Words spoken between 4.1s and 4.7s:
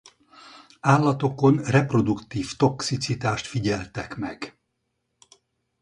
meg.